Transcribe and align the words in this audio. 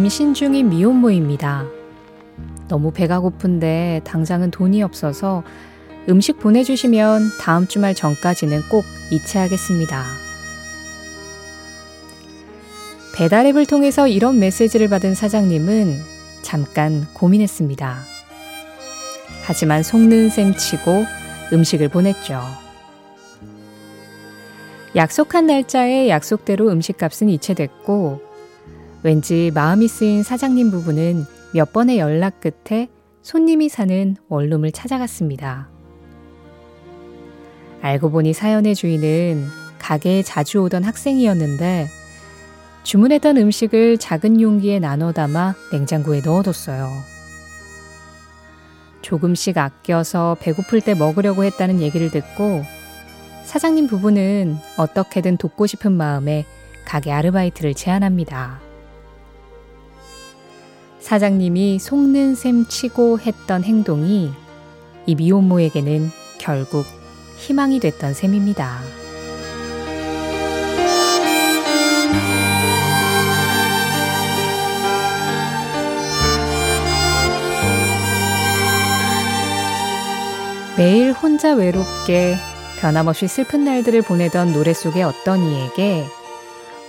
임신 0.00 0.32
중인 0.32 0.70
미혼모입니다. 0.70 1.66
너무 2.68 2.90
배가 2.90 3.20
고픈데 3.20 4.00
당장은 4.04 4.50
돈이 4.50 4.82
없어서 4.82 5.44
음식 6.08 6.40
보내주시면 6.40 7.20
다음 7.38 7.66
주말 7.66 7.94
전까지는 7.94 8.62
꼭 8.70 8.82
이체하겠습니다. 9.10 10.02
배달앱을 13.14 13.66
통해서 13.66 14.08
이런 14.08 14.38
메시지를 14.38 14.88
받은 14.88 15.14
사장님은 15.14 15.98
잠깐 16.40 17.06
고민했습니다. 17.12 17.98
하지만 19.42 19.82
속는 19.82 20.30
셈 20.30 20.54
치고 20.54 21.04
음식을 21.52 21.90
보냈죠. 21.90 22.40
약속한 24.96 25.46
날짜에 25.46 26.08
약속대로 26.08 26.70
음식값은 26.70 27.28
이체됐고 27.28 28.29
왠지 29.02 29.50
마음이 29.54 29.88
쓰인 29.88 30.22
사장님 30.22 30.70
부부는 30.70 31.24
몇 31.54 31.72
번의 31.72 31.98
연락 31.98 32.40
끝에 32.40 32.88
손님이 33.22 33.68
사는 33.68 34.16
원룸을 34.28 34.72
찾아갔습니다. 34.72 35.68
알고 37.80 38.10
보니 38.10 38.34
사연의 38.34 38.74
주인은 38.74 39.46
가게에 39.78 40.22
자주 40.22 40.60
오던 40.62 40.84
학생이었는데 40.84 41.88
주문했던 42.82 43.36
음식을 43.38 43.98
작은 43.98 44.40
용기에 44.40 44.78
나눠 44.78 45.12
담아 45.12 45.54
냉장고에 45.72 46.20
넣어뒀어요. 46.20 46.90
조금씩 49.00 49.56
아껴서 49.56 50.36
배고플 50.40 50.82
때 50.82 50.94
먹으려고 50.94 51.44
했다는 51.44 51.80
얘기를 51.80 52.10
듣고 52.10 52.62
사장님 53.44 53.86
부부는 53.86 54.56
어떻게든 54.76 55.38
돕고 55.38 55.66
싶은 55.66 55.92
마음에 55.92 56.44
가게 56.84 57.10
아르바이트를 57.10 57.74
제안합니다. 57.74 58.69
사장님이 61.00 61.78
속는 61.78 62.34
셈 62.34 62.66
치고 62.66 63.18
했던 63.20 63.64
행동이 63.64 64.30
이 65.06 65.14
미혼모에게는 65.14 66.10
결국 66.38 66.84
희망이 67.36 67.80
됐던 67.80 68.14
셈입니다. 68.14 68.80
매일 80.76 81.12
혼자 81.12 81.52
외롭게 81.52 82.36
변함없이 82.80 83.28
슬픈 83.28 83.64
날들을 83.64 84.00
보내던 84.00 84.54
노래 84.54 84.72
속의 84.72 85.02
어떤 85.02 85.40
이에게 85.40 86.06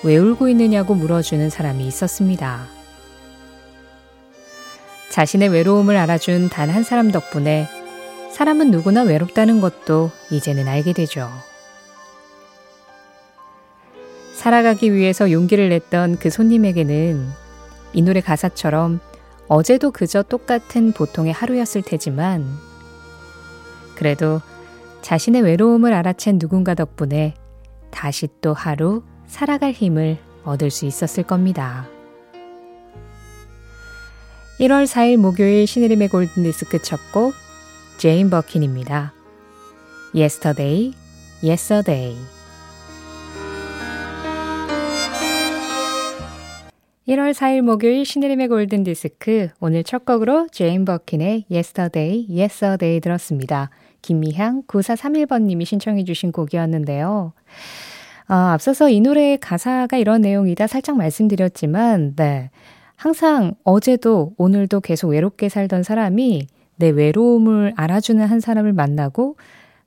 왜 0.04 0.18
울고 0.18 0.48
있느냐고 0.48 0.96
물어주는 0.96 1.50
사람이 1.50 1.86
있었습니다. 1.88 2.81
자신의 5.12 5.50
외로움을 5.50 5.98
알아준 5.98 6.48
단 6.48 6.70
한 6.70 6.84
사람 6.84 7.12
덕분에 7.12 7.68
사람은 8.32 8.72
누구나 8.72 9.02
외롭다는 9.02 9.60
것도 9.60 10.10
이제는 10.32 10.70
알게 10.70 10.94
되죠. 10.94 11.30
살아가기 14.34 14.94
위해서 14.94 15.30
용기를 15.32 15.68
냈던 15.68 16.18
그 16.18 16.30
손님에게는 16.30 17.28
이 17.92 18.02
노래 18.02 18.22
가사처럼 18.22 19.02
어제도 19.50 19.92
그저 19.92 20.24
똑같은 20.24 20.94
보통의 20.94 21.34
하루였을 21.34 21.82
테지만 21.82 22.46
그래도 23.96 24.40
자신의 25.02 25.42
외로움을 25.42 25.92
알아챈 25.92 26.40
누군가 26.40 26.74
덕분에 26.74 27.34
다시 27.92 28.30
또 28.40 28.54
하루 28.54 29.04
살아갈 29.28 29.74
힘을 29.74 30.18
얻을 30.46 30.72
수 30.72 30.86
있었을 30.86 31.24
겁니다. 31.24 31.86
1월 34.62 34.86
4일 34.86 35.18
목요일 35.18 35.66
신혜림의 35.66 36.10
골든디스크 36.10 36.84
첫 36.84 37.00
곡 37.12 37.34
제인 37.98 38.30
버킨입니다. 38.30 39.12
Yesterday 40.14 40.94
Yes 41.42 41.73
a 41.73 41.84
Day 41.84 42.16
1월 47.08 47.34
4일 47.34 47.62
목요일 47.64 48.06
신혜림의 48.06 48.50
골든디스크 48.50 49.50
오늘 49.60 49.84
첫 49.84 50.06
곡으로 50.06 50.46
제인 50.52 50.86
버킨의 50.86 51.46
Yesterday 51.50 52.28
Yes 52.30 52.60
a 52.60 52.70
Day 52.70 53.00
들었습니다. 53.00 53.72
김미향 54.04 54.62
9431번님이 54.68 55.66
신청해 55.66 56.04
주신 56.04 56.32
곡이었는데요. 56.32 57.34
아, 58.28 58.54
앞서서 58.54 58.90
이 58.90 59.02
노래의 59.02 59.40
가사가 59.40 59.98
이런 59.98 60.22
내용이다 60.22 60.68
살짝 60.68 60.98
말씀드렸지만, 60.98 62.16
네. 62.16 62.52
항상 63.02 63.56
어제도 63.64 64.32
오늘도 64.38 64.82
계속 64.82 65.08
외롭게 65.08 65.50
살던 65.50 65.82
사람이 65.82 66.46
내 66.76 66.90
외로움을 66.90 67.74
알아주는 67.76 68.24
한 68.24 68.40
사람을 68.40 68.74
만나고 68.74 69.38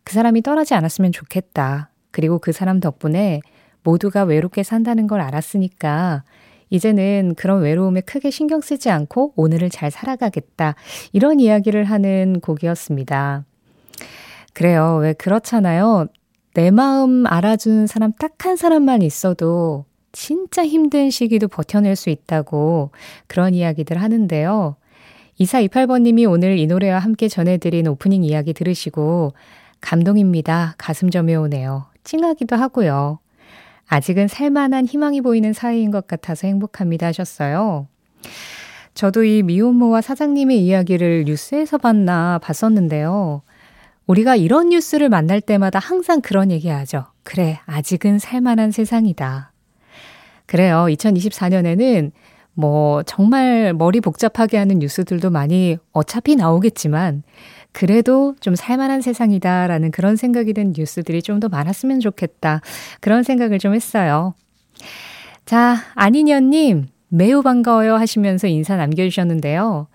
그 0.03 0.13
사람이 0.13 0.43
떠나지 0.43 0.75
않았으면 0.75 1.13
좋겠다. 1.13 1.91
그리고 2.11 2.41
그 2.41 2.51
사람 2.51 2.81
덕분에 2.81 3.41
모두가 3.85 4.25
외롭게 4.25 4.65
산다는 4.65 5.07
걸 5.07 5.21
알았으니까 5.21 6.25
이제는 6.71 7.35
그런 7.37 7.63
외로움에 7.63 8.01
크게 8.01 8.33
신경 8.33 8.61
쓰지 8.61 8.91
않고 8.91 9.35
오늘을 9.37 9.71
잘 9.71 9.93
살아가겠다. 9.93 10.75
이런 11.13 11.39
이야기를 11.39 11.85
하는 11.85 12.41
곡이었습니다. 12.41 13.45
그래요. 14.55 14.99
왜 15.01 15.13
그렇잖아요. 15.13 16.07
내 16.55 16.73
마음 16.73 17.29
알아주는 17.29 17.87
사람 17.87 18.13
딱 18.19 18.33
한 18.45 18.57
사람만 18.57 19.03
있어도 19.03 19.85
진짜 20.15 20.65
힘든 20.65 21.11
시기도 21.11 21.49
버텨낼 21.49 21.97
수 21.97 22.09
있다고 22.09 22.93
그런 23.27 23.53
이야기들 23.53 24.01
하는데요. 24.01 24.77
2428번님이 25.41 26.31
오늘 26.31 26.57
이 26.59 26.67
노래와 26.67 27.01
함께 27.01 27.29
전해드린 27.29 27.89
오프닝 27.89 28.23
이야기 28.23 28.53
들으시고 28.53 29.35
감동입니다. 29.81 30.77
가슴 30.79 31.11
점여오네요. 31.11 31.87
찡하기도 32.05 32.57
하고요. 32.57 33.19
아직은 33.89 34.29
살만한 34.29 34.87
희망이 34.87 35.21
보이는 35.21 35.53
사이인 35.53 35.91
것 35.91 36.07
같아서 36.07 36.47
행복합니다 36.47 37.09
하셨어요. 37.09 37.89
저도 38.95 39.25
이 39.25 39.43
미혼모와 39.43 40.01
사장님의 40.01 40.65
이야기를 40.65 41.25
뉴스에서 41.27 41.79
봤나 41.79 42.39
봤었는데요. 42.41 43.43
우리가 44.07 44.37
이런 44.37 44.69
뉴스를 44.69 45.09
만날 45.09 45.41
때마다 45.41 45.81
항상 45.81 46.21
그런 46.21 46.53
얘기 46.53 46.69
하죠. 46.69 47.07
그래, 47.25 47.59
아직은 47.67 48.21
살만한 48.21 48.71
세상이다. 48.71 49.54
그래요. 50.47 50.87
2024년에는 50.89 52.13
뭐 52.55 53.03
정말 53.03 53.75
머리 53.75 54.01
복잡하게 54.01 54.57
하는 54.59 54.79
뉴스들도 54.79 55.31
많이 55.31 55.77
어차피 55.93 56.37
나오겠지만 56.37 57.23
그래도 57.73 58.37
좀 58.41 58.55
살만한 58.55 59.01
세상이다라는 59.03 59.91
그런 59.91 60.15
생각이 60.17 60.53
든 60.53 60.73
뉴스들이 60.77 61.23
좀 61.23 61.41
더 61.41 61.49
많았으면 61.49 61.99
좋겠다. 61.99 62.61
그런 63.01 63.25
생각을 63.25 63.59
좀 63.59 63.75
했어요. 63.75 64.35
자, 65.45 65.77
안인현님, 65.95 66.87
매우 67.09 67.43
반가워요 67.43 67.97
하시면서 67.97 68.47
인사 68.47 68.77
남겨주셨는데요. 68.77 69.89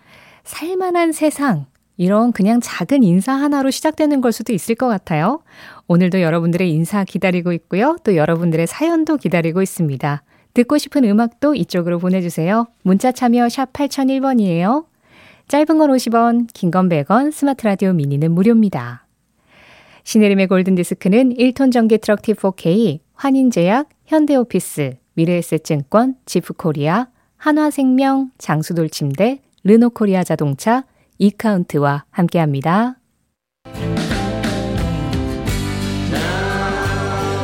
살만한 0.43 1.13
세상, 1.13 1.65
이런 1.95 2.31
그냥 2.33 2.59
작은 2.61 3.03
인사 3.03 3.33
하나로 3.33 3.71
시작되는 3.71 4.21
걸 4.21 4.31
수도 4.31 4.53
있을 4.53 4.75
것 4.75 4.87
같아요. 4.87 5.41
오늘도 5.87 6.21
여러분들의 6.21 6.69
인사 6.71 7.03
기다리고 7.03 7.51
있고요. 7.53 7.97
또 8.03 8.15
여러분들의 8.15 8.67
사연도 8.67 9.17
기다리고 9.17 9.61
있습니다. 9.61 10.23
듣고 10.53 10.77
싶은 10.77 11.03
음악도 11.05 11.55
이쪽으로 11.55 11.99
보내주세요. 11.99 12.67
문자 12.83 13.11
참여 13.11 13.49
샵 13.49 13.71
8001번이에요. 13.73 14.85
짧은 15.47 15.77
건 15.77 15.89
50원, 15.89 16.47
긴 16.53 16.69
건 16.71 16.89
100원, 16.89 17.31
스마트 17.31 17.65
라디오 17.65 17.93
미니는 17.93 18.31
무료입니다. 18.31 19.07
신혜림의 20.03 20.47
골든디스크는 20.47 21.35
1톤 21.35 21.71
전기 21.71 21.97
트럭 21.97 22.21
T4K, 22.21 22.99
환인제약, 23.13 23.89
현대오피스, 24.05 24.97
미래에셋증권, 25.13 26.15
지프코리아, 26.25 27.07
한화생명, 27.37 28.31
장수돌침대, 28.37 29.41
르노코리아 29.63 30.23
자동차, 30.23 30.85
이카운트와 31.17 32.05
함께합니다. 32.11 32.98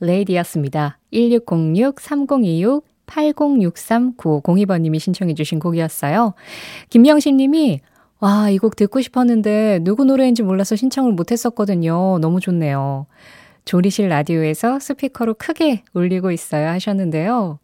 Lady였습니다. 0.00 0.98
1606-3026 1.12 2.82
80639502번님이 3.06 4.98
신청해 4.98 5.34
주신 5.34 5.58
곡이었어요. 5.60 6.34
김명신 6.90 7.36
님이 7.36 7.80
와, 8.18 8.50
이 8.50 8.58
곡 8.58 8.76
듣고 8.76 9.00
싶었는데 9.00 9.80
누구 9.82 10.04
노래인지 10.04 10.42
몰라서 10.42 10.74
신청을 10.74 11.12
못 11.12 11.30
했었거든요. 11.32 12.18
너무 12.20 12.40
좋네요. 12.40 13.06
조리실 13.64 14.08
라디오에서 14.08 14.78
스피커로 14.80 15.34
크게 15.34 15.82
울리고 15.92 16.30
있어요 16.30 16.68
하셨는데요. 16.68 17.58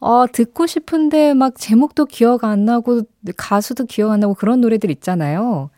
어, 0.00 0.24
듣고 0.32 0.66
싶은데 0.66 1.32
막 1.34 1.54
제목도 1.56 2.06
기억 2.06 2.44
안 2.44 2.64
나고 2.64 3.02
가수도 3.36 3.84
기억 3.84 4.10
안 4.10 4.20
나고 4.20 4.34
그런 4.34 4.60
노래들 4.60 4.90
있잖아요. 4.90 5.70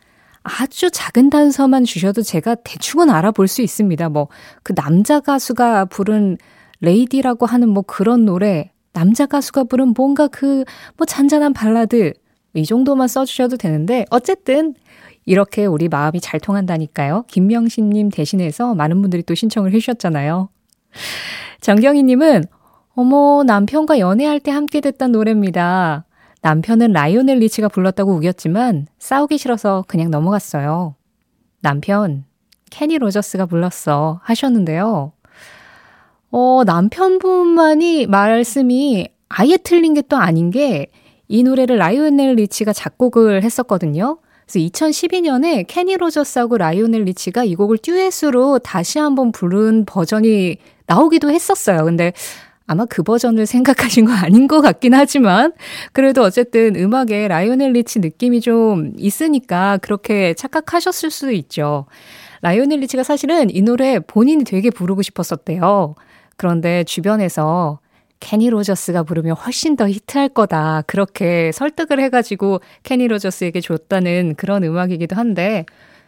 아주 0.47 0.91
작은 0.91 1.31
단서만 1.31 1.85
주셔도 1.85 2.21
제가 2.21 2.55
대충은 2.55 3.09
알아볼 3.09 3.47
수 3.47 3.63
있습니다. 3.63 4.09
뭐, 4.09 4.27
그 4.63 4.75
남자 4.75 5.19
가수가 5.19 5.85
부른 5.85 6.37
레이디라고 6.81 7.47
하는 7.47 7.69
뭐 7.69 7.83
그런 7.85 8.25
노래, 8.25 8.71
남자 8.93 9.25
가수가 9.25 9.65
부른 9.65 9.93
뭔가 9.97 10.27
그 10.27 10.63
뭐 10.97 11.05
잔잔한 11.05 11.53
발라드, 11.53 12.13
이 12.53 12.63
정도만 12.65 13.07
써주셔도 13.07 13.57
되는데, 13.57 14.05
어쨌든, 14.11 14.75
이렇게 15.25 15.65
우리 15.65 15.89
마음이 15.89 16.21
잘 16.21 16.39
통한다니까요. 16.39 17.25
김명신님 17.27 18.09
대신해서 18.11 18.75
많은 18.75 19.01
분들이 19.01 19.23
또 19.23 19.33
신청을 19.33 19.73
해주셨잖아요. 19.73 20.49
정경희님은, 21.61 22.43
어머, 22.93 23.43
남편과 23.43 23.97
연애할 23.99 24.39
때 24.39 24.51
함께 24.51 24.79
듣던 24.79 25.11
노래입니다. 25.11 26.05
남편은 26.45 26.91
라이오넬 26.93 27.39
리치가 27.39 27.67
불렀다고 27.67 28.13
우겼지만 28.13 28.85
싸우기 28.99 29.39
싫어서 29.39 29.83
그냥 29.87 30.11
넘어갔어요. 30.11 30.93
남편, 31.61 32.23
케니 32.69 32.99
로저스가 32.99 33.47
불렀어. 33.47 34.19
하셨는데요. 34.21 35.11
어, 36.29 36.63
남편분만이 36.63 38.05
말씀이 38.05 39.07
아예 39.29 39.57
틀린 39.57 39.95
게 39.95 40.01
또 40.03 40.17
아닌 40.17 40.51
게 40.51 40.87
이 41.27 41.41
노래를 41.43 41.77
라이오넬 41.77 42.35
리치가 42.35 42.73
작곡을 42.73 43.43
했었거든요. 43.43 44.19
그래서 44.45 44.59
2012년에 44.59 45.65
케니 45.67 45.97
로저스하고 45.97 46.57
라이오넬 46.57 47.03
리치가 47.05 47.43
이 47.43 47.55
곡을 47.55 47.79
듀엣으로 47.79 48.59
다시 48.59 48.99
한번 48.99 49.31
부른 49.31 49.85
버전이 49.85 50.57
나오기도 50.85 51.31
했었어요. 51.31 51.83
근데 51.85 52.13
아마 52.67 52.85
그 52.85 53.03
버전을 53.03 53.45
생각하신 53.45 54.05
거 54.05 54.13
아닌 54.13 54.47
것 54.47 54.61
같긴 54.61 54.93
하지만 54.93 55.53
그래도 55.93 56.23
어쨌든 56.23 56.75
음악에 56.75 57.27
라이오넬 57.27 57.73
리치 57.73 57.99
느낌이 57.99 58.41
좀 58.41 58.93
있으니까 58.97 59.77
그렇게 59.77 60.33
착각하셨을 60.33 61.11
수도 61.11 61.31
있죠. 61.31 61.85
라이오넬 62.41 62.79
리치가 62.79 63.03
사실은 63.03 63.49
이 63.49 63.61
노래 63.61 63.99
본인이 63.99 64.43
되게 64.43 64.69
부르고 64.69 65.01
싶었었대요. 65.03 65.95
그런데 66.37 66.83
주변에서 66.83 67.79
케니 68.19 68.49
로저스가 68.49 69.03
부르면 69.03 69.35
훨씬 69.35 69.75
더 69.75 69.87
히트할 69.87 70.29
거다. 70.29 70.83
그렇게 70.87 71.51
설득을 71.51 71.99
해가지고 71.99 72.61
케니 72.83 73.07
로저스에게 73.07 73.61
줬다는 73.61 74.35
그런 74.37 74.63
음악이기도 74.63 75.15
한데 75.15 75.65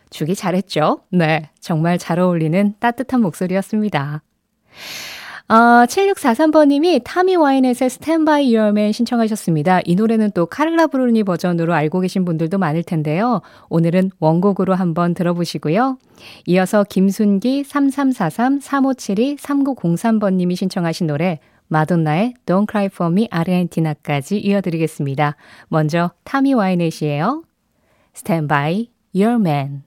주기 0.09 0.35
잘했죠? 0.35 1.01
네. 1.11 1.49
정말 1.59 1.97
잘 1.97 2.19
어울리는 2.19 2.73
따뜻한 2.79 3.21
목소리였습니다. 3.21 4.23
아, 5.49 5.85
7643번님이 5.87 6.99
타미 7.05 7.37
By 8.25 8.53
Your 8.53 8.71
Man 8.71 8.91
신청하셨습니다. 8.91 9.79
이 9.85 9.95
노래는 9.95 10.31
또 10.31 10.45
카를라 10.45 10.87
브루니 10.87 11.23
버전으로 11.23 11.73
알고 11.73 12.01
계신 12.01 12.25
분들도 12.25 12.57
많을 12.57 12.83
텐데요. 12.83 13.39
오늘은 13.69 14.11
원곡으로 14.19 14.75
한번 14.75 15.13
들어보시고요. 15.13 15.99
이어서 16.47 16.83
김순기 16.83 17.63
3343-3572-3903번님이 17.63 20.57
신청하신 20.57 21.07
노래 21.07 21.39
마돈나의 21.69 22.33
Don't 22.45 22.69
Cry 22.69 22.87
For 22.87 23.09
Me 23.09 23.29
아르헨티나까지 23.31 24.39
이어드리겠습니다. 24.39 25.37
먼저 25.69 26.11
타미 26.25 26.55
By 28.49 28.89
Your 29.15 29.35
Man 29.35 29.86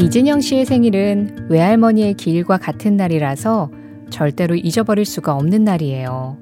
이진영 0.00 0.40
씨의 0.40 0.64
생일은 0.64 1.48
외할머니의 1.50 2.14
기일과 2.14 2.56
같은 2.56 2.96
날이라서 2.96 3.70
절대로 4.08 4.54
잊어버릴 4.54 5.04
수가 5.04 5.34
없는 5.36 5.62
날이에요. 5.62 6.38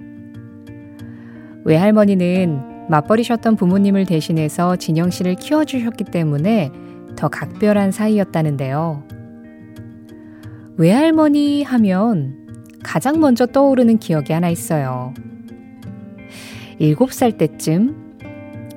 외할머니는 1.65 2.87
맞벌이셨던 2.89 3.57
부모님을 3.57 4.07
대신해서 4.07 4.77
진영 4.77 5.11
씨를 5.11 5.35
키워주셨기 5.35 6.05
때문에 6.05 6.71
더 7.17 7.29
각별한 7.29 7.91
사이였다는데요. 7.91 9.03
외할머니 10.77 11.65
하면 11.65 12.47
가장 12.85 13.19
먼저 13.19 13.45
떠오르는 13.45 13.99
기억이 13.99 14.33
하나 14.33 14.49
있어요. 14.51 15.15
7살 16.81 17.37
때쯤, 17.37 18.15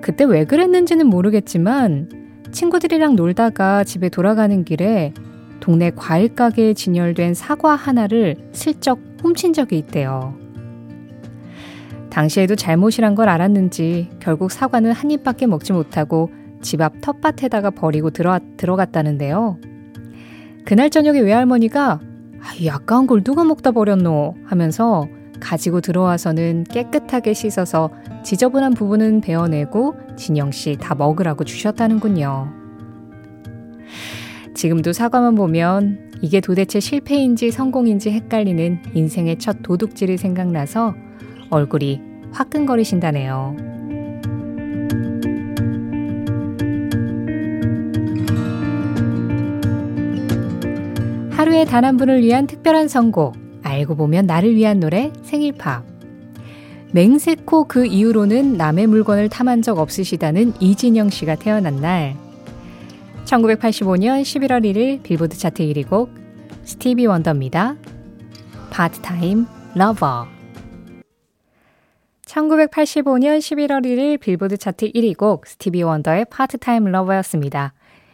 그때 0.01 0.23
왜 0.23 0.43
그랬는지는 0.43 1.05
모르겠지만, 1.05 2.20
친구들이랑 2.51 3.15
놀다가 3.15 3.83
집에 3.83 4.09
돌아가는 4.09 4.63
길에 4.63 5.13
동네 5.59 5.91
과일 5.95 6.35
가게에 6.35 6.73
진열된 6.73 7.33
사과 7.33 7.75
하나를 7.75 8.35
슬쩍 8.51 8.99
훔친 9.21 9.53
적이 9.53 9.77
있대요. 9.79 10.35
당시에도 12.09 12.55
잘못이란 12.55 13.15
걸 13.15 13.29
알았는지 13.29 14.09
결국 14.19 14.51
사과는 14.51 14.91
한 14.91 15.11
입밖에 15.11 15.47
먹지 15.47 15.71
못하고 15.71 16.29
집 16.61 16.81
앞 16.81 17.01
텃밭에다가 17.01 17.71
버리고 17.71 18.09
들어, 18.09 18.39
들어갔다는데요. 18.57 19.57
그날 20.65 20.89
저녁에 20.89 21.19
외할머니가 21.19 21.99
아, 22.43 22.53
이 22.59 22.69
아까운 22.69 23.07
걸 23.07 23.23
누가 23.23 23.43
먹다 23.43 23.71
버렸노 23.71 24.35
하면서 24.45 25.07
가지고 25.41 25.81
들어와서는 25.81 26.63
깨끗하게 26.65 27.33
씻어서 27.33 27.89
지저분한 28.23 28.73
부분은 28.75 29.21
베어내고 29.21 29.95
진영 30.15 30.51
씨 30.51 30.77
다 30.79 30.95
먹으라고 30.95 31.43
주셨다는군요. 31.43 32.53
지금도 34.53 34.93
사과만 34.93 35.35
보면 35.35 36.11
이게 36.21 36.39
도대체 36.39 36.79
실패인지 36.79 37.51
성공인지 37.51 38.11
헷갈리는 38.11 38.79
인생의 38.93 39.39
첫 39.39 39.57
도둑질이 39.63 40.17
생각나서 40.17 40.93
얼굴이 41.49 42.01
화끈거리신다네요. 42.31 43.57
하루에 51.31 51.65
단 51.65 51.83
한 51.85 51.97
분을 51.97 52.21
위한 52.21 52.45
특별한 52.45 52.87
선곡. 52.87 53.35
알고 53.71 53.95
보면 53.95 54.25
나를 54.25 54.55
위한 54.55 54.79
노래 54.79 55.11
생일팝. 55.23 55.85
맹세코 56.93 57.65
그 57.65 57.85
이후로는 57.85 58.57
남의 58.57 58.87
물건을 58.87 59.29
탐한 59.29 59.61
적 59.61 59.79
없으시다는 59.79 60.53
이진영 60.59 61.09
씨가 61.09 61.35
태어난 61.35 61.77
날. 61.77 62.15
1985년 63.25 64.21
11월 64.23 64.65
1일 64.65 65.01
빌보드 65.03 65.37
차트 65.37 65.63
1위 65.63 65.87
곡 65.87 66.09
스티비 66.63 67.05
원더입니다. 67.05 67.77
Part-Time 68.71 69.45
Lover 69.75 70.27
1985년 72.25 73.39
11월 73.39 73.85
1일 73.85 74.19
빌보드 74.19 74.57
차트 74.57 74.91
1위 74.91 75.17
곡 75.17 75.47
스티비 75.47 75.83
원더의 75.83 76.25
Part-Time 76.29 76.85
Lover였습니다. 76.85 77.73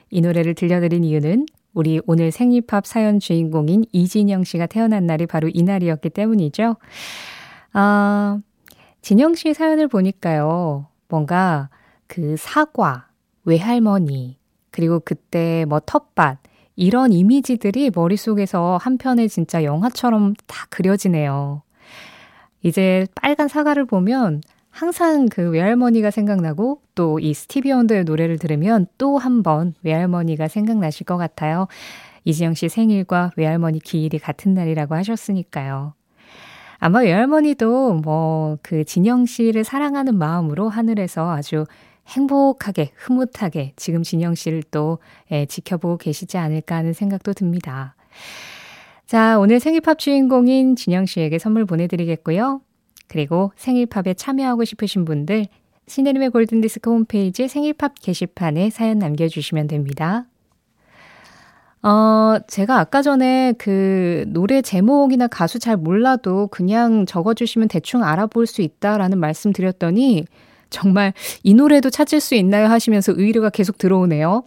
이 0.09 0.21
노래를 0.21 0.53
들려드린 0.53 1.03
이유는 1.03 1.45
우리 1.77 2.01
오늘 2.07 2.31
생일팝 2.31 2.87
사연 2.87 3.19
주인공인 3.19 3.85
이진영 3.91 4.45
씨가 4.45 4.65
태어난 4.65 5.05
날이 5.05 5.27
바로 5.27 5.47
이날이었기 5.47 6.09
때문이죠. 6.09 6.75
아, 7.73 8.39
진영 9.03 9.35
씨 9.35 9.53
사연을 9.53 9.87
보니까요. 9.87 10.87
뭔가 11.07 11.69
그 12.07 12.35
사과, 12.35 13.09
외할머니, 13.45 14.39
그리고 14.71 14.99
그때 14.99 15.65
뭐 15.69 15.79
텃밭, 15.79 16.39
이런 16.75 17.13
이미지들이 17.13 17.91
머릿속에서 17.93 18.79
한편에 18.81 19.27
진짜 19.27 19.63
영화처럼 19.63 20.33
다 20.47 20.65
그려지네요. 20.71 21.61
이제 22.63 23.05
빨간 23.13 23.47
사과를 23.47 23.85
보면 23.85 24.41
항상 24.77 25.27
그 25.27 25.49
외할머니가 25.49 26.11
생각나고 26.11 26.81
또 26.93 27.17
이 27.19 27.33
스티비 27.33 27.71
원더의 27.71 28.03
노래를 28.03 28.37
들으면 28.37 28.85
또 28.99 29.17
한 29.17 29.41
번 29.41 29.73
외할머니가 29.83 30.47
생각나실 30.47 31.05
것 31.05 31.17
같아요. 31.17 31.67
이지영 32.25 32.53
씨 32.53 32.69
생일과 32.69 33.31
외할머니 33.37 33.79
기일이 33.79 34.19
같은 34.19 34.53
날이라고 34.53 34.93
하셨으니까요. 34.95 35.93
아마 36.79 36.99
외할머니도 36.99 37.95
뭐 38.03 38.57
그 38.61 38.83
진영 38.83 39.25
씨를 39.25 39.63
사랑하는 39.63 40.15
마음으로 40.17 40.69
하늘에서 40.69 41.31
아주 41.31 41.65
행복하게, 42.07 42.91
흐뭇하게 42.95 43.73
지금 43.75 44.03
진영 44.03 44.35
씨를 44.35 44.63
또 44.71 44.99
예, 45.31 45.45
지켜보고 45.45 45.97
계시지 45.97 46.37
않을까 46.37 46.75
하는 46.75 46.93
생각도 46.93 47.33
듭니다. 47.33 47.95
자, 49.07 49.39
오늘 49.39 49.59
생일팝 49.59 49.97
주인공인 49.99 50.75
진영 50.75 51.05
씨에게 51.05 51.39
선물 51.39 51.65
보내드리겠고요. 51.65 52.61
그리고 53.07 53.51
생일팝에 53.55 54.13
참여하고 54.15 54.65
싶으신 54.65 55.05
분들 55.05 55.47
신혜림의 55.87 56.31
골든디스크 56.31 56.89
홈페이지 56.89 57.47
생일팝 57.47 57.95
게시판에 58.01 58.69
사연 58.69 58.99
남겨주시면 58.99 59.67
됩니다. 59.67 60.25
어, 61.83 62.39
제가 62.47 62.79
아까 62.79 63.01
전에 63.01 63.53
그 63.57 64.25
노래 64.27 64.61
제목이나 64.61 65.27
가수 65.27 65.59
잘 65.59 65.77
몰라도 65.77 66.47
그냥 66.47 67.05
적어주시면 67.05 67.69
대충 67.69 68.03
알아볼 68.03 68.45
수 68.45 68.61
있다라는 68.61 69.19
말씀 69.19 69.53
드렸더니 69.53 70.25
정말 70.69 71.13
이 71.43 71.53
노래도 71.53 71.89
찾을 71.89 72.19
수 72.19 72.35
있나요 72.35 72.67
하시면서 72.67 73.13
의뢰가 73.15 73.51
계속 73.51 73.77
들어오네요. 73.77 74.43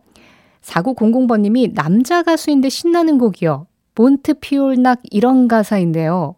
4900번님이 0.62 1.74
남자 1.74 2.22
가수인데 2.22 2.68
신나는 2.68 3.16
곡이요. 3.16 3.66
몬트 3.94 4.34
피올낙 4.40 5.00
이런 5.10 5.48
가사인데요. 5.48 6.36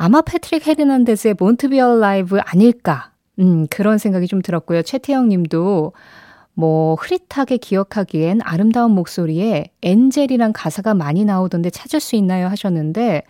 아마 0.00 0.22
패트릭 0.22 0.66
헤르난데즈의 0.68 1.34
Born 1.38 1.68
to 1.68 1.83
Be 1.83 1.98
Alive 1.98 2.38
아닐까. 2.38 3.10
음, 3.40 3.66
그런 3.66 3.98
생각이 3.98 4.28
좀 4.28 4.40
들었고요. 4.40 4.82
최태영 4.82 5.28
님도 5.28 5.92
뭐 6.54 6.94
흐릿하게 6.94 7.56
기억하기엔 7.56 8.40
아름다운 8.42 8.92
목소리에 8.92 9.72
엔젤이란 9.82 10.52
가사가 10.52 10.94
많이 10.94 11.24
나오던데 11.24 11.70
찾을 11.70 11.98
수 11.98 12.14
있나요 12.14 12.46
하셨는데 12.46 13.22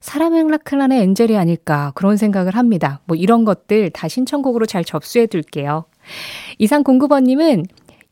사람의 0.00 0.48
라클란의 0.48 1.02
엔젤이 1.02 1.36
아닐까 1.36 1.92
그런 1.94 2.16
생각을 2.16 2.56
합니다. 2.56 3.00
뭐 3.04 3.14
이런 3.14 3.44
것들 3.44 3.90
다 3.90 4.08
신청곡으로 4.08 4.64
잘 4.64 4.84
접수해 4.84 5.26
둘게요. 5.26 5.84
이상 6.56 6.82
공구번님은 6.82 7.66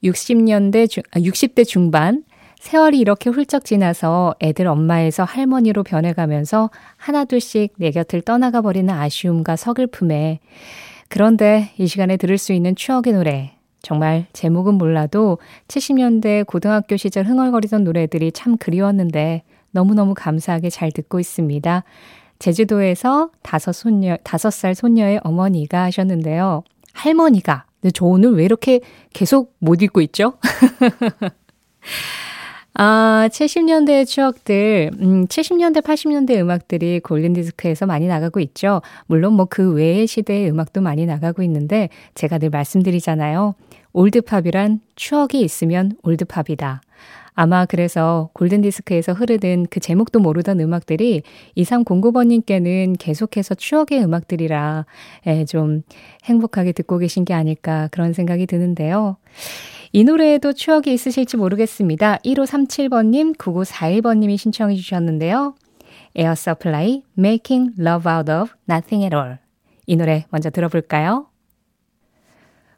60년대 0.05 0.91
중, 0.91 1.03
아, 1.13 1.19
60대 1.21 1.67
중반 1.67 2.23
세월이 2.61 2.99
이렇게 2.99 3.31
훌쩍 3.31 3.65
지나서 3.65 4.35
애들 4.41 4.67
엄마에서 4.67 5.25
할머니로 5.25 5.85
변해가면서 5.85 6.71
하나둘씩 6.97 7.75
내 7.77 7.91
곁을 7.91 8.21
떠나가 8.21 8.61
버리는 8.61 8.93
아쉬움과 8.93 9.57
서글픔에 9.57 10.41
그런데 11.09 11.71
이 11.79 11.87
시간에 11.87 12.17
들을 12.17 12.37
수 12.37 12.53
있는 12.53 12.75
추억의 12.75 13.13
노래 13.13 13.53
정말 13.81 14.27
제목은 14.33 14.75
몰라도 14.75 15.39
70년대 15.69 16.47
고등학교 16.47 16.97
시절 16.97 17.25
흥얼거리던 17.27 17.85
노래들이 17.85 18.33
참 18.33 18.57
그리웠는데 18.57 19.45
너무너무 19.71 20.15
감사하게 20.15 20.69
잘 20.71 20.91
듣고 20.91 21.21
있습니다. 21.21 21.85
제주도에서 22.41 23.31
다섯 23.43 23.73
손녀, 23.73 24.17
다섯 24.25 24.51
살 24.51 24.75
손녀의 24.75 25.21
어머니가 25.23 25.85
하셨는데요. 25.85 26.65
할머니가. 26.93 27.67
근데 27.81 27.93
저 27.93 28.05
오늘 28.05 28.33
왜 28.35 28.45
이렇게 28.45 28.81
계속 29.13 29.55
못 29.61 29.83
읽고 29.83 30.01
있죠? 30.01 30.35
아, 32.81 33.29
70년대의 33.33 34.07
추억들, 34.07 34.91
음, 35.01 35.27
70년대, 35.27 35.83
80년대 35.83 36.39
음악들이 36.41 37.01
골든디스크에서 37.01 37.87
많이 37.87 38.07
나가고 38.07 38.39
있죠. 38.41 38.83
물론 39.07 39.33
뭐 39.35 39.47
그 39.51 39.73
외의 39.73 40.07
시대의 40.07 40.49
음악도 40.49 40.81
많이 40.81 41.05
나가고 41.05 41.43
있는데, 41.43 41.89
제가 42.15 42.39
늘 42.39 42.51
말씀드리잖아요. 42.51 43.55
올드팝이란 43.95 44.81
추억이 44.95 45.41
있으면 45.41 45.93
올드팝이다. 46.05 46.83
아마 47.35 47.67
그래서 47.67 48.31
골든디스크에서 48.35 49.13
흐르는 49.13 49.67
그 49.71 49.81
제목도 49.81 50.21
모르던 50.21 50.61
음악들이 50.61 51.23
2309번님께는 51.57 52.97
계속해서 52.99 53.55
추억의 53.57 54.03
음악들이라 54.05 54.87
예, 55.27 55.45
좀 55.45 55.83
행복하게 56.25 56.73
듣고 56.73 56.99
계신 56.99 57.25
게 57.25 57.35
아닐까 57.35 57.89
그런 57.93 58.13
생각이 58.13 58.47
드는데요. 58.47 59.17
이 59.93 60.05
노래에도 60.05 60.53
추억이 60.53 60.93
있으실지 60.93 61.37
모르겠습니다. 61.37 62.19
1537번님, 62.25 63.37
9941번님이 63.37 64.37
신청해 64.37 64.75
주셨는데요. 64.77 65.55
에어 66.15 66.35
서플라이 66.35 67.03
Making 67.19 67.75
Love 67.79 68.13
Out 68.13 68.31
of 68.31 68.51
Nothing 68.69 69.05
at 69.05 69.15
All 69.15 69.39
이 69.87 69.97
노래 69.97 70.27
먼저 70.31 70.51
들어볼까요? 70.51 71.27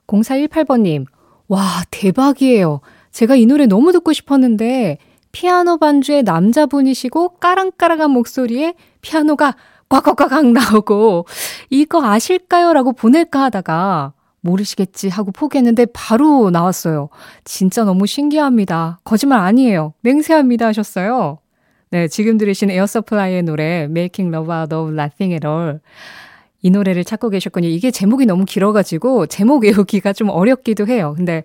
0418번님, 0.07 1.07
와, 1.49 1.83
대박이에요. 1.91 2.81
제가 3.11 3.35
이 3.37 3.47
노래 3.47 3.67
너무 3.67 3.93
듣고 3.93 4.13
싶었는데 4.13 4.99
피아노 5.33 5.79
반주의 5.79 6.23
남자분이시고 6.23 7.39
까랑까랑한 7.39 8.11
목소리에 8.11 8.75
피아노가 9.01 9.57
꽉꽉꽉 9.89 10.47
나오고 10.47 11.27
이거 11.71 12.05
아실까요? 12.05 12.73
라고 12.73 12.93
보낼까 12.93 13.43
하다가 13.43 14.13
모르시겠지 14.41 15.09
하고 15.09 15.33
포기했는데 15.33 15.87
바로 15.93 16.51
나왔어요. 16.51 17.09
진짜 17.45 17.85
너무 17.85 18.07
신기합니다. 18.07 19.01
거짓말 19.05 19.41
아니에요. 19.41 19.95
맹세합니다 20.01 20.67
하셨어요. 20.67 21.39
네, 21.91 22.09
지금 22.09 22.39
들으신 22.39 22.71
에어서플라이의 22.71 23.43
노래 23.43 23.83
Making 23.83 24.35
Love 24.35 24.55
Out 24.55 24.75
of 24.75 24.93
Nothing 24.93 25.33
at 25.35 25.47
All 25.47 25.81
이 26.63 26.71
노래를 26.71 27.05
찾고 27.05 27.31
계셨군요. 27.31 27.69
이게 27.69 27.91
제목이 27.91 28.27
너무 28.27 28.45
길어가지고 28.45 29.27
제목 29.27 29.65
외우기가 29.65 30.13
좀 30.13 30.29
어렵기도 30.29 30.87
해요. 30.87 31.15
근데 31.17 31.45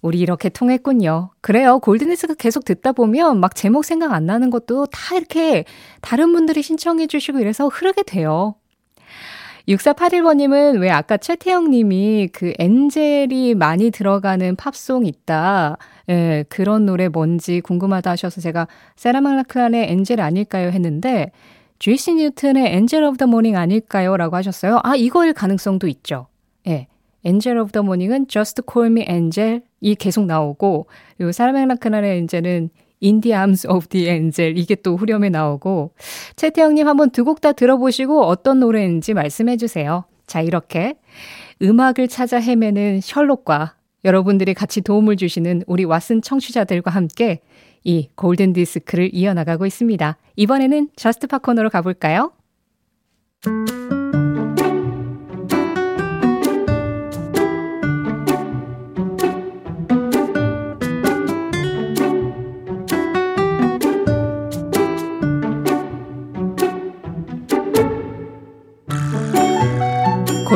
우리 0.00 0.18
이렇게 0.18 0.48
통했군요. 0.48 1.30
그래요. 1.40 1.78
골든디스크 1.80 2.34
계속 2.36 2.64
듣다 2.64 2.92
보면 2.92 3.40
막 3.40 3.54
제목 3.54 3.84
생각 3.84 4.12
안 4.12 4.26
나는 4.26 4.50
것도 4.50 4.86
다 4.86 5.16
이렇게 5.16 5.64
다른 6.00 6.32
분들이 6.32 6.62
신청해 6.62 7.06
주시고 7.06 7.40
이래서 7.40 7.68
흐르게 7.68 8.02
돼요. 8.02 8.54
6481번님은 9.68 10.80
왜 10.80 10.90
아까 10.90 11.18
최태영 11.18 11.70
님이 11.70 12.28
그 12.32 12.54
엔젤이 12.58 13.54
많이 13.54 13.90
들어가는 13.90 14.56
팝송 14.56 15.04
있다. 15.04 15.76
예, 16.08 16.44
그런 16.48 16.86
노래 16.86 17.08
뭔지 17.08 17.60
궁금하다 17.60 18.10
하셔서 18.10 18.40
제가 18.40 18.66
세라말라크란의 18.96 19.90
엔젤 19.90 20.22
아닐까요? 20.22 20.68
했는데, 20.68 21.30
주스 21.78 22.14
뉴튼의 22.14 22.74
Angel 22.76 23.04
of 23.04 23.18
the 23.18 23.26
Morning 23.26 23.56
아닐까요? 23.56 24.16
라고 24.16 24.36
하셨어요. 24.36 24.80
아, 24.82 24.96
이거일 24.96 25.34
가능성도 25.34 25.86
있죠. 25.88 26.28
예. 26.66 26.86
Angel 27.24 27.58
of 27.58 27.72
the 27.72 27.82
Morning은 27.82 28.28
Just 28.28 28.62
Call 28.70 28.90
Me 28.90 29.04
Angel 29.08 29.60
이 29.80 29.94
계속 29.94 30.24
나오고 30.24 30.86
요 31.20 31.32
사라 31.32 31.68
맥라클란의 31.68 32.18
Angel은 32.18 32.70
The 33.00 33.32
Arms 33.34 33.66
of 33.66 33.88
the 33.88 34.08
Angel 34.08 34.56
이게 34.56 34.74
또 34.74 34.96
후렴에 34.96 35.28
나오고 35.30 35.92
최태영님 36.36 36.86
한번 36.88 37.10
두 37.10 37.24
곡 37.24 37.40
다 37.40 37.52
들어보시고 37.52 38.24
어떤 38.24 38.60
노래인지 38.60 39.14
말씀해 39.14 39.56
주세요. 39.56 40.04
자 40.26 40.40
이렇게 40.40 40.94
음악을 41.62 42.08
찾아 42.08 42.38
헤매는 42.38 43.00
셜록과 43.00 43.74
여러분들이 44.04 44.54
같이 44.54 44.80
도움을 44.80 45.16
주시는 45.16 45.62
우리 45.66 45.84
왓슨 45.84 46.22
청취자들과 46.22 46.90
함께 46.90 47.40
이 47.84 48.08
골든 48.14 48.52
디스크를 48.52 49.10
이어나가고 49.12 49.66
있습니다. 49.66 50.16
이번에는 50.36 50.88
Just 50.96 51.26
Pop 51.26 51.39
코너로 51.39 51.70
가볼까요? 51.70 52.32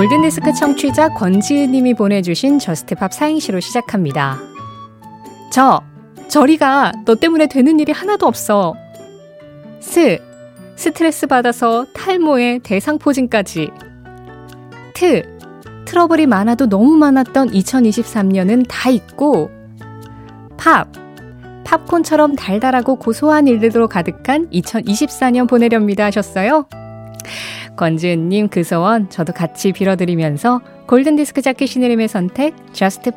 골든디스크 0.03 0.53
청취자 0.53 1.11
권지은님이 1.11 1.95
보내주신 1.95 2.59
Just 2.59 2.91
Pop 2.91 3.15
사행시로 3.15 3.61
시작합니다. 3.61 4.37
저, 5.53 5.81
저리가 6.27 6.91
너 7.05 7.15
때문에 7.15 7.47
되는 7.47 7.79
일이 7.79 7.93
하나도 7.93 8.27
없어. 8.27 8.75
스, 9.79 10.19
스트레스 10.75 11.29
받아서 11.29 11.87
탈모에 11.95 12.59
대상포진까지. 12.65 13.71
트, 14.93 15.23
트러블이 15.85 16.27
많아도 16.27 16.69
너무 16.69 16.97
많았던 16.97 17.53
2023년은 17.53 18.67
다 18.69 18.91
잊고. 18.91 19.53
팝, 20.57 20.89
팝콘처럼 21.63 22.35
달달하고 22.35 22.97
고소한 22.97 23.47
일들로 23.47 23.87
가득한 23.87 24.51
2024년 24.51 25.49
보내렵니다 25.49 26.07
하셨어요. 26.07 26.67
권지은님 27.77 28.49
그 28.49 28.67
소원, 28.67 29.09
저도 29.11 29.33
같이 29.33 29.73
빌어드리면서 29.73 30.61
골든디스크 30.87 31.43
자켓 31.43 31.69
신혜림의 31.69 32.09
선택 32.09 32.55
Just 32.73 33.11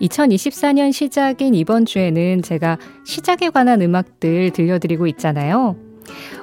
(2024년) 0.00 0.92
시작인 0.92 1.54
이번 1.54 1.86
주에는 1.86 2.42
제가 2.42 2.78
시작에 3.06 3.48
관한 3.50 3.80
음악들 3.80 4.50
들려드리고 4.50 5.06
있잖아요. 5.06 5.83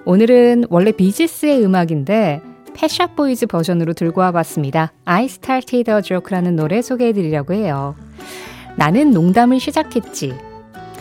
오늘은 0.06 0.66
원래 0.70 0.92
비지스의 0.92 1.64
음악인데 1.64 2.42
패샷 2.74 3.16
보이즈 3.16 3.48
버전으로 3.48 3.94
들고 3.94 4.22
와봤습니다. 4.22 4.94
I 5.06 5.26
Started 5.26 5.92
a 5.92 6.02
Joke라는 6.02 6.56
노래 6.56 6.82
소개해드리려고 6.82 7.54
해요. 7.54 7.96
나는 8.78 9.12
농담을 9.12 9.60
시작했지. 9.60 10.34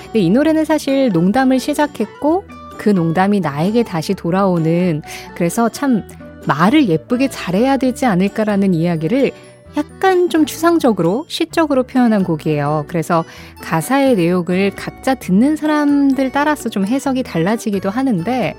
근데 0.05 0.19
이 0.19 0.31
노래는 0.31 0.65
사실 0.65 1.11
농담을 1.11 1.61
시작했고 1.61 2.45
그 2.79 2.89
농담이 2.89 3.41
나에게 3.41 3.83
다시 3.85 4.15
돌아오는 4.15 5.03
그래서 5.35 5.69
참 5.69 6.03
말을 6.47 6.89
예쁘게 6.89 7.29
잘해야 7.29 7.77
되지 7.77 8.07
않을까라는 8.07 8.75
이야기를 8.75 9.33
약간 9.77 10.29
좀 10.29 10.47
추상적으로 10.47 11.25
시적으로 11.29 11.85
표현한 11.85 12.25
곡이에요. 12.25 12.85
그래서 12.89 13.25
가사의 13.63 14.17
내용을 14.17 14.73
각자 14.75 15.15
듣는 15.15 15.57
사람들 15.57 16.33
따라서 16.33 16.69
좀 16.69 16.87
해석이 16.87 17.23
달라지기도 17.23 17.89
하는데 17.91 18.55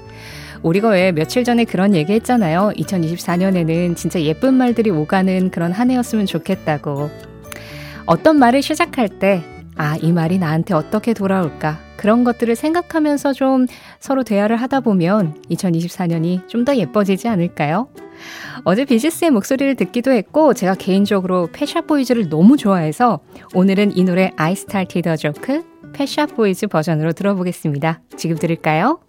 우리가 0.63 0.89
왜 0.89 1.12
며칠 1.12 1.44
전에 1.44 1.65
그런 1.65 1.96
얘기 1.96 2.13
했잖아요. 2.13 2.72
2024년에는 2.77 3.96
진짜 3.96 4.22
예쁜 4.22 4.53
말들이 4.53 4.89
오가는 4.91 5.50
그런 5.51 5.72
한 5.72 5.89
해였으면 5.91 6.25
좋겠다고. 6.27 7.10
어떤 8.06 8.38
말을 8.38 8.62
시작할 8.62 9.10
때, 9.10 9.44
아, 9.75 9.98
이 10.01 10.12
말이 10.12 10.38
나한테 10.38 10.74
어떻게 10.75 11.13
돌아올까? 11.13 11.80
그런 11.98 12.24
것들을 12.24 12.56
생각하면서 12.56 13.34
좀 13.34 13.65
서로 14.00 14.24
대화를 14.24 14.56
하다 14.58 14.82
보면 14.82 15.41
2024년이 15.50 16.48
좀 16.48 16.65
더 16.65 16.75
예뻐지지 16.75 17.27
않을까요? 17.27 17.88
어제 18.63 18.86
비지스의 18.86 19.32
목소리를 19.32 19.75
듣기도 19.75 20.12
했고 20.12 20.54
제가 20.54 20.75
개인적으로 20.75 21.50
패샷 21.51 21.88
보이즈를 21.88 22.30
너무 22.30 22.58
좋아해서 22.58 23.20
오늘은 23.54 23.98
이 23.98 24.04
노래 24.04 24.32
I 24.38 24.54
Started 24.54 25.10
a 25.10 25.18
Joke 25.18 25.62
Pet 25.94 26.36
Shop 26.36 26.51
Boys 26.51 26.68
버전으로 26.68 27.13
들어보겠습니다. 27.13 28.01
지금 28.18 28.38
들을까요? 28.38 29.00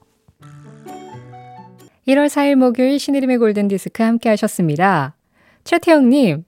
1월 2.07 2.27
4일 2.27 2.57
목요일 2.57 2.99
신혜림의 2.99 3.39
골든디스크 3.39 4.03
함께 4.03 4.29
하셨습니다. 4.31 5.15
최태영님, 5.65 6.45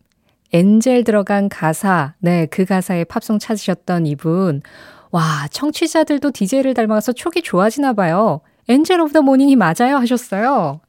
angel 0.52 1.04
들어간 1.04 1.48
가사, 1.48 2.14
네, 2.18 2.46
그 2.46 2.64
가사에 2.64 3.04
팝송 3.04 3.38
찾으셨던 3.38 4.06
이분. 4.06 4.62
와, 5.10 5.46
청취자들도 5.50 6.32
DJ를 6.32 6.74
닮아서 6.74 7.12
촉이 7.12 7.42
좋아지나 7.42 7.92
봐요. 7.92 8.40
Angel 8.68 9.00
of 9.00 9.12
the 9.12 9.22
Morning이 9.22 9.56
맞아요 9.56 9.96
하셨어요. 9.98 10.80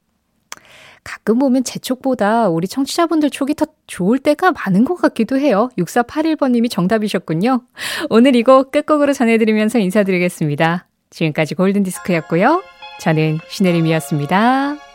가끔 1.06 1.38
보면 1.38 1.62
제 1.62 1.78
촉보다 1.78 2.48
우리 2.48 2.66
청취자분들 2.66 3.30
촉이 3.30 3.54
더 3.54 3.66
좋을 3.86 4.18
때가 4.18 4.50
많은 4.50 4.84
것 4.84 4.96
같기도 4.96 5.38
해요. 5.38 5.70
6481번님이 5.78 6.68
정답이셨군요. 6.68 7.62
오늘 8.10 8.34
이곡 8.34 8.72
끝곡으로 8.72 9.12
전해드리면서 9.12 9.78
인사드리겠습니다. 9.78 10.88
지금까지 11.10 11.54
골든디스크였고요. 11.54 12.60
저는 12.98 13.38
신혜림이었습니다. 13.48 14.85